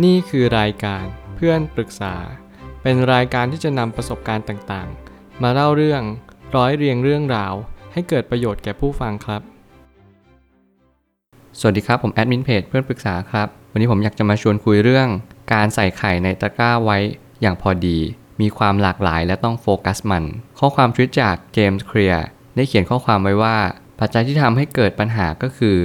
[0.00, 1.04] นี่คือรายการ
[1.36, 2.14] เพื่อนปรึกษา
[2.82, 6.02] เป็นรายการที่จะนำประสบการณ์ต่างๆ มาเล่าเรื่อง
[6.56, 7.54] ร้อยเรียงเรื่องราว
[7.92, 9.42] ให้เกิดประโยชน์แก่ผู้ฟังครับ
[11.58, 15.08] สวัสดีครับ ผมแอดมินเพจเพื่อนปรึกษาครับ วันนี้ผมอยากจะมาชวนคุยเรื่อง
[15.52, 16.98] การใส่ไข่ในตะกร้าไว้
[17.42, 17.98] อย่างพอดี
[18.40, 20.24] มีความหลากหลายและต้องโฟกัสมัน
[20.58, 22.24] ข้อความทวิตจากเจมส์เคลียร์
[22.56, 23.56] ได้เขียนข้อความไว้ว่า
[24.00, 25.76] ปัจจัยที่ทำให้เกิดปัญหาก็คือ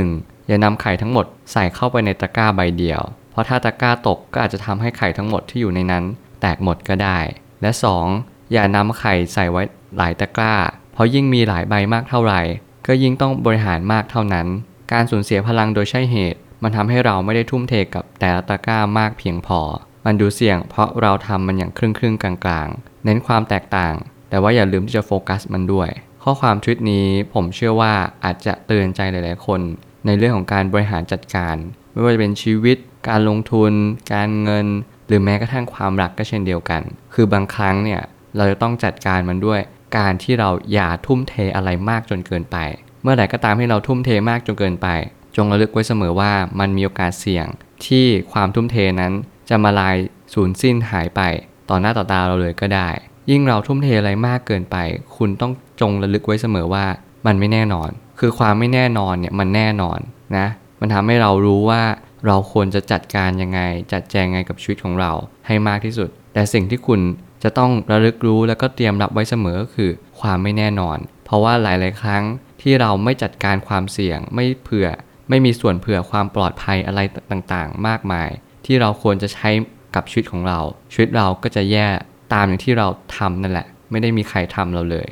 [0.00, 0.46] 1.
[0.46, 6.04] อย่านำไข่ทั้งหมดใส่เข้าไปในตะกร้าใบเดียว เพราะถ้าตะกร้าตกก็อาจจะทำให้ไข่ทั้งหมดที่อยู่ในนั้น
[6.40, 7.18] แตกหมดก็ได้
[7.62, 7.70] และ
[8.12, 8.52] 2.
[8.52, 9.62] อย่านำไข่ใส่ไว้
[9.96, 10.54] หลายตะกร้า
[10.92, 12.40] เพราะยิ่งมีหลายใบมากเท่าไหร่
[12.86, 14.46] ก็ยิ่งต้องบริหารมากเท่านั้น
[14.92, 19.60] การสูญเสียพลังโดยใช่เหตุ มันทำให้เราไม่ได้ทุ่มเทกับแต่ละตะกร้ามากเพียงพอ
[20.04, 23.94] มันดูเสี่ยง เพราะเราทำมันอย่างครึ่งครึ่งๆกลางๆ เน้นความแตกต่าง
[24.28, 25.88] แต่ว่าอย่าลืมที่จะโฟกัสมันด้วย
[26.22, 27.92] ข้อความทวิตนี้ผมเชื่อว่า
[28.24, 29.60] อาจจะเตือนใจหลาย ๆ คน
[30.06, 31.56] ในเรื่องของการบริหารจัดการ
[31.92, 32.76] ไม่ว่าจะเป็นชีวิต
[33.08, 33.72] การลงทุน
[34.14, 34.66] การเงิน
[35.06, 36.82] หรือแม้กระทั่งความรักก็เช่นเดียวกัน
[37.14, 38.00] คือบางครั้งเนี่ย
[38.36, 39.60] เราจะต้องจัดการมันด้วย
[39.98, 42.56] การที่เราอย่าทุ่มเทอะไรมากจนเกินไป
[43.02, 44.88] เมื่อไหร่ก็ตามที่เราทุ่มเทมากจนเกินไป
[45.36, 47.46] จงระลึกไว้เสมอว่ามันมีโอกาสเสี่ยง
[47.86, 49.12] ที่ความทุ่มเทนั้น
[49.48, 49.96] จะมาลาย
[50.34, 51.20] สูญสิ้นหายไป
[51.68, 52.88] ต่อหน้าต่อตาเราเลยก็ได้
[53.30, 54.76] ยิ่งเราทุ่มเทอะไรมากเกินไป
[55.16, 56.84] คุณต้องจงระลึกไว้เสมอว่า
[57.26, 59.98] มันไม่แน่นอน คือความไม่แน่นอนเนี่ยมันแน่นอน
[60.36, 60.46] นะ
[60.80, 61.82] มันทำให้เรารู้ว่า
[62.26, 63.60] เราควรจะจัดการยังไง
[63.92, 65.12] จัดแจงไงกับชีวิตของเรา
[65.46, 67.00] ให้มากที่สุด แต่สิ่งที่คุณ
[67.42, 72.24] จะต้องระลึกรู้แล้วก็เตรียมรับไว้เสมอก็คือความไม่แน่นอน เพราะว่าหลาย ๆ ครั้ง
[72.62, 74.88] ที่เราไม่จัดการความเสี่ยง ไม่เผื่อ
[75.28, 77.00] ไม่มีส่วนเผื่อความปลอดภัยอะไร
[77.30, 78.30] ต่าง ๆ มากมาย
[78.66, 79.50] ที่เราควรจะใช้
[79.94, 80.58] กับชีวิตของเรา
[80.92, 81.86] ชีวิตเราก็จะแย่
[82.32, 85.08] ตามอย่างที่เราทำนั่นแหละ ไม่ได้มีใครทำเราเลย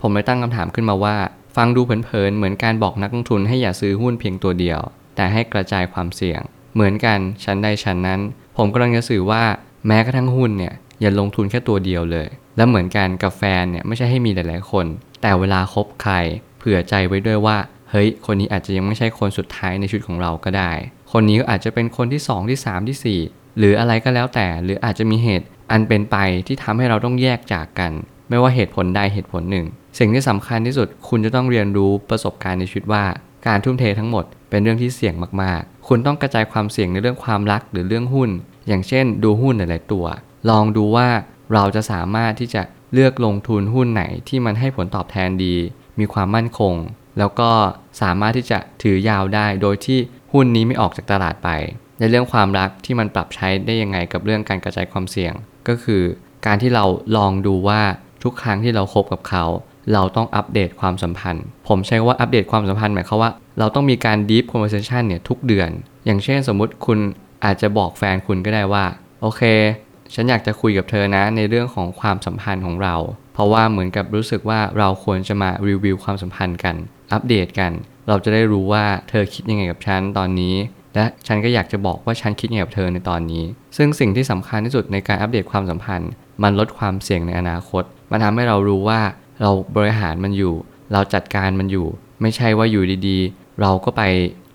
[0.00, 1.16] ผมเลยตั้งคำถามขึ้นมาว่า
[1.56, 4.80] ฟังดูเผินๆเหมือนการบอกนักลงทุนให้อย่าซื้อหุ้นเพียงตัวเดียว
[5.16, 6.40] แต่ให้กระจายความเสี่ยง
[6.74, 8.20] เหมือนกันชั้นใดชั้นนั้น
[8.56, 9.42] ผมกำลังจะสื่อว่า
[9.86, 14.86] แม้กระทั่งหุ้นเนี่ยอย่าลงทุนแค่ตัวเดียวเลย และเหมือนกันกับแฟนเนี่ยไม่ใช่ให้มีหลาย ๆ คน
[15.22, 16.14] แต่เวลาคบใคร
[16.58, 17.56] เผื่อใจไว้ด้วยว่า
[17.90, 20.72] เฮ้ย คนนี้อาจจะยังไม่ใช่คนสุดท้ายในชีวิตของเราก็ได้
[21.12, 27.92] คนนี้ก็อาจจะเป็นคนที่ 2 ที่ 3 ที่ 4 หรืออะไรก็แล้วแต่ หรืออาจจะมีเหตุอันเป็นไปที่ทำให้เราต้องแยกจากกัน
[28.28, 29.66] ไม่ว่าเหตุผลใดเหตุผลหนึ่ง
[29.98, 33.04] สิ่งที่สำคัญที่สุดคุณจะต้องเรียนรู้ประสบการณ์ในชีวิตว่า
[33.46, 38.30] การทุ่มเททั้งหมดเป็นเรื่องที่เสี่ยงมากๆ คุณต้องกระจายความเสี่ยงในเรื่องความรักหรือเรื่องหุ้น
[38.68, 40.06] อย่างเช่น ดูหุ้นหลายๆตัว
[40.50, 41.08] ลองดูว่า
[41.54, 42.62] เราจะสามารถที่จะ
[42.92, 45.54] เลือกลงทุนหุ้นไหนที่มันให้ผลตอบแทนดี
[45.98, 46.74] มีความมั่นคง
[47.18, 47.50] แล้วก็
[48.02, 49.98] สามารถที่จะถือยาวได้ โดยที่
[50.32, 51.48] หุ้นนี้ไม่ออกจากตลาดไป
[51.98, 55.32] ในเรื่องความรักที่มันปรับใช้ได้ยังไงกับเรื่องการกระจายความเสี่ยง
[55.68, 56.02] ก็คือ
[56.46, 56.84] การที่เรา
[57.16, 57.80] ลองดูว่า
[58.22, 59.44] ทุกครั้งที่เราคบกับเขา
[59.92, 65.70] เราต้องอัปเดตความสัมพันธ์ ผมใช้ว่าอัปเดตความสัมพันธ์หมายความว่าเราต้องมีการ deep conversation เนี่ยทุกเดือน
[66.06, 66.98] อย่างเช่นสมมุติคุณ
[67.44, 68.84] อาจจะบอกแฟนคุณก็ได้ว่า
[69.22, 69.42] โอเค
[70.14, 72.94] ฉันอยากจะคุยกับเธอนะในเรื่องของความสัมพันธ์ของเรา
[73.34, 76.76] เพราะว่าเหมือนกับรู้สึกว่าเราควรจะมารีวิวความสัมพันธ์กัน
[77.12, 77.72] อัปเดตกัน
[78.08, 80.54] เราจะได้รู้ว่าเธอคิดยังไงกับฉันตอนนี้
[80.94, 83.44] และฉันก็อยากจะบอกว่าฉันคิดยังไงกับเธอในตอนนี้
[83.76, 86.10] ซึ่งสิ่งที่สำคัญที่สุดในการอัปเดตความสัมพันธ์
[86.42, 89.00] มันลดความเสี่ยงในอนาคต มันทำให้เรารู้ว่า
[89.40, 90.54] เราบริหารมันอยู่
[90.92, 91.86] เราจัดการมันอยู่
[92.22, 94.02] ไม่ใช่ว่าอยู่ดีๆ เราก็ไป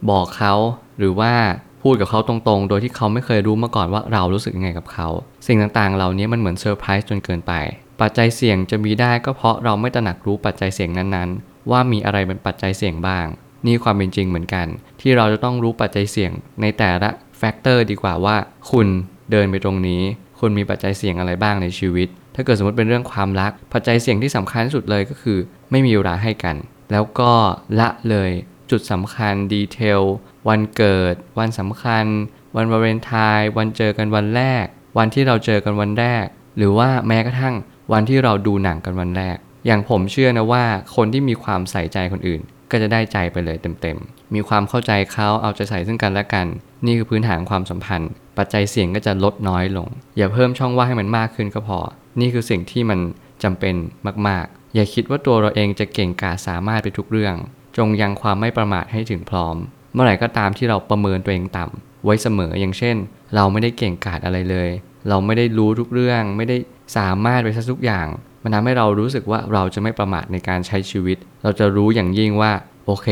[0.10, 0.54] บอกเขา
[0.98, 1.34] หรือว่า
[1.82, 5.08] พูดกับเขาตรงๆ โดยที่เขาไม่เคยรู้มาก่อนว่าเรารู้สึกยังไงกับเขา
[5.48, 7.54] สิ่งต่างๆ เหล่านี้มันเหมือนเซอร์ไพรส์จนเกินไป
[8.02, 13.26] ปัจจัยเสี่ยงจะมีได้ก็เพราะเราไม่ตระหนักรู้ปัจจัยเสี่ยงนั้นๆ ว่ามีอะไรเป็นปัจจัยเสี่ยงบ้าง
[13.66, 14.68] นี่ความเป็นจริงเหมือนกัน
[15.02, 16.32] ที่เราจะต้องรู้ปัจจัยเสี่ยง
[16.62, 18.36] ในแต่ละ factor ดีกว่าว่า
[18.72, 18.88] คุณ
[19.32, 20.02] เดินไปตรงนี้
[20.40, 25.40] คุณมีปัจจัยเสี่ยงอะไรบ้างในชีวิต ถ้าเกิดสมมติเป็นเรื่องความรัก ปัจจัยเสี่ยงที่สำคัญที่สุดเลยก็คือ
[25.72, 26.56] ไม่มีเวลาให้กัน
[26.92, 27.32] แล้วก็
[27.80, 28.32] ละเลย
[28.72, 30.02] จุดสำคัญดีเทล
[30.50, 32.06] วันเกิด วันสำคัญ
[32.56, 34.66] วันวาเลนไทน์วันเจอกันวันแรก
[34.98, 36.26] วันที่เราเจอกันวันแรก
[36.58, 37.56] หรือว่าแม้กระทั่ง
[37.94, 40.66] วันที่เราดูหนังกันวันแรก อย่างผมเชื่อนะว่า
[40.96, 46.48] คนที่มีความใส่ใจคนอื่น ก็จะได้ใจไปเลยเต็มๆ มีความเข้าใจเขาเอาใจใส่ซึ่งกันและกัน
[46.86, 49.88] นี่คือพื้นฐานความสัมพันธ์ ปัจจัยเสี่ยงก็จะลดน้อยลง
[50.18, 51.80] อย่าเพิ่มช่องว่างให้มันมากขึ้นก็พอ
[52.20, 53.00] นี่คือสิ่งที่มัน
[53.44, 53.76] จำเป็น
[54.28, 57.36] มาก ๆ อย่าคิดว่าตัวเราเองจะเก่งกาจสามารถไปทุกเรื่อง
[57.78, 59.56] จงยังความไม่ประมาทให้ถึงพร้อม
[59.94, 62.96] เมื่อไหร่ก็ตามที่เราประเมินตัวเองต่ำไว้เสมออย่างเช่น
[63.36, 64.70] เราไม่ได้เก่งกาจอะไรเลย
[65.10, 66.58] เราไม่ได้รู้ทุกเรื่อง ไม่ได้
[66.98, 68.08] สามารถไปซะทุกอย่าง
[68.44, 72.52] มันทำให้เรารู้สึกว่าเราจะไม่ประมาทในการใช้ชีวิต เราจะรู้อย่างยิ่งว่า
[72.86, 73.08] โอเค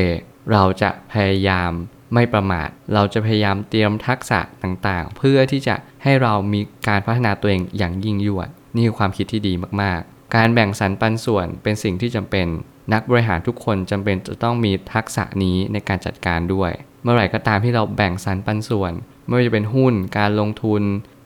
[0.51, 1.71] เราจะพยายาม
[2.13, 12.47] ไม่ประมาท เราจะพยายามเตรียมทักษะต่างๆ เพื่อที่จะให้เรามีการพัฒนาตัวเองอย่างยิ่งยวด นี่คือความคิดที่ดีมากๆ การแบ่งสรรปันส่วนเป็นสิ่งที่จำเป็น
[12.93, 16.71] นักบริหารทุกคนจำเป็นจะต้องมีทักษะนี้ในการจัดการด้วย
[17.03, 18.93] เมื่อไหร่ก็ตามที่เราแบ่งสรรปันส่วน
[19.25, 20.81] ไม่ว่าจะเป็นหุ้น การลงทุน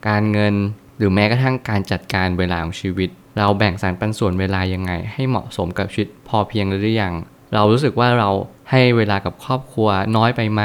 [0.08, 0.54] การเงิน
[0.98, 7.14] หรือแม้กระทั่งการจัดการเวลาของชีวิต เราแบ่งสรรปันส่วนเวลายังไง ให้เหมาะสมกับชีวิตพอเพียงหรือยัง
[7.54, 8.30] เรารู้สึกว่าเรา
[8.70, 10.62] ให้เวลากับครอบครัวน้อยไปไหม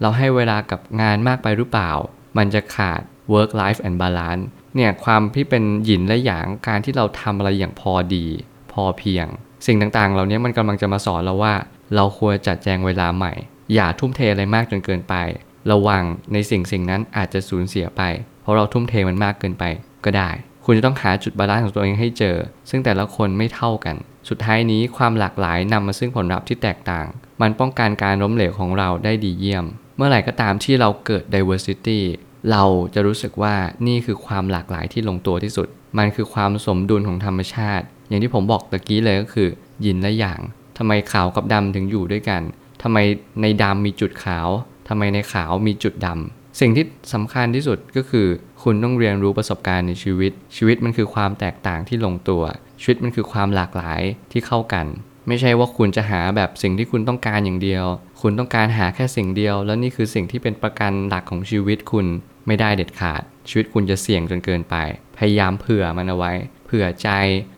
[0.00, 1.90] เราให้เวลากับงานมากไปหรือเปล่า
[2.36, 3.00] มันจะขาด
[3.32, 4.44] work life and balance
[4.76, 8.26] เนี่ยความที่เป็นหยินและหยางการที่เราทำอะไรอย่างพอดี
[8.72, 9.26] พอเพียง
[9.66, 11.54] สิ่งต่างๆ เหล่านี้มันกำลังจะมาสอนเราว่า
[11.94, 13.32] เราควรจัดแจงเวลาใหม่
[13.74, 15.14] อย่าทุ่มเทอะไรมากจนเกินไป
[15.70, 18.02] ระวังในสิ่งสิ่งนั้นอาจจะสูญเสียไป
[18.42, 19.64] เพราะเราทุ่มเทมันมากเกินไป
[20.04, 20.30] ก็ได้
[20.64, 22.36] คุณจะต้องหาจุด balance ของตัวเองให้เจอ
[22.70, 23.96] ซึ่งแต่ละคนไม่เท่ากัน
[24.28, 27.06] สุดท้ายนี้ความหลากหลายนำมาซึ่งผลลัพธ์ที่แตกต่าง
[27.40, 29.64] มันป้องกันการล้มเหลวของเราได้ดีเยี่ยม
[29.96, 32.00] เมื่อไหร่ก็ตามที่เราเกิด diversity
[32.50, 32.64] เรา
[32.94, 33.54] จะรู้สึกว่า
[33.86, 35.68] นี่คือความหลากหลายที่ลงตัวที่สุด
[35.98, 39.48] มันคือความสมดุลของธรรมชาติ อย่างที่ผมบอกตะกี้เลยก็คือ
[39.84, 40.40] ยินและหยาง
[40.78, 42.42] ทำไมขาวกับดำถึงอยู่ด้วยกัน
[42.82, 42.98] ทำไม
[43.42, 44.48] ในดำมีจุดขาว
[44.88, 46.84] ทำไมในขาวมีจุดดำสิ่งที่
[47.14, 48.26] สำคัญที่สุดก็คือ
[48.62, 52.42] คุณต้องเรียนรู้ประสบการณ์ในชีวิต ชีวิตมันคือความแตกต่างที่ลงตัว
[52.80, 54.00] ชีวิตมันคือความหลากหลาย
[54.32, 54.86] ที่เข้ากัน
[55.28, 57.84] ไม่ใช่ว่าคุณจะหาแบบสิ่งที่คุณต้องการอย่างเดียว
[58.20, 62.06] คุณต้องการหาแค่สิ่งเดียว แล้วนี่คือสิ่งที่เป็นประกันหลักของชีวิตคุณ
[62.48, 64.76] ไม่ได้เด็ดขาด ชีวิตคุณจะเสี่ยงจนเกินไป
[65.16, 66.32] พยายามเผื่อมันเอาไว้
[66.66, 67.08] เผื่อใจ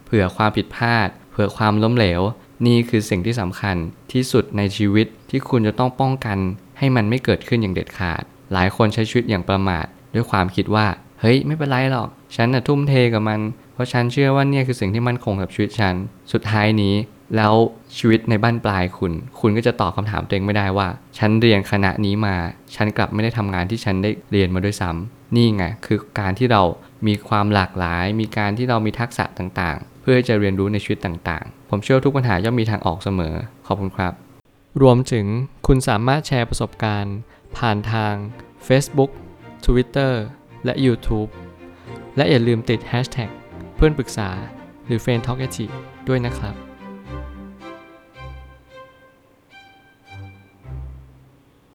[0.07, 2.21] เผื่อความผิดพลาด เผื่อความล้มเหลว
[2.67, 3.77] นี่คือสิ่งที่สำคัญ
[4.13, 6.39] ที่สุดในชีวิตที่คุณจะต้องป้องกัน
[6.79, 8.23] ให้มันไม่เกิดขึ้นอย่างเด็ดขาด
[8.53, 10.87] หลายคนใช้ชีวิตอย่างประมาท ด้วยความคิดว่า
[11.21, 13.41] เฮ้ย ไม่เป็นไรหรอก ฉันน่ะทุ่มเทกับมัน
[13.73, 15.95] เพราะฉันเชื่อว่าเนี่ยคือสิ่งที่มั่นคงกับชีวิตฉัน
[16.33, 16.95] สุดท้ายนี้
[17.37, 17.55] แล้ว
[17.97, 20.89] ชีวิตในบ้านปลายคุณ คุณก็จะตอบคำถามตัวเองไม่ได้ว่า
[21.19, 22.35] ฉันเรียนคณะนี้มา
[22.75, 26.63] ฉันกลับไม่ได้ทำงานที่ฉันได้เรียนมาด้วยซ้ำนี่ไง คือการที่เรา
[27.07, 33.35] มีความหลากหลาย มีการที่เรามีทักษะต่างๆ เพื่อจะเรียนรู้ในชีวิตต่างๆ ผมเชื่อทุกปัญหาย่อมมีทางออกเสมอ
[33.67, 34.13] ขอบคุณครับ
[34.83, 35.27] รวมถึง
[35.67, 37.17] คุณสามารถแชร์ประสบการณ์
[37.57, 38.15] ผ่านทาง
[38.67, 39.11] Facebook
[39.67, 40.13] Twitter
[40.65, 41.31] และ YouTube
[42.17, 43.31] และอย่าลืมติด Hashtag
[43.77, 44.31] เพื่อนปรึกษา
[44.87, 45.47] หรือ f r ร e n d t a l k a
[46.09, 46.70] ด้วยนะครับ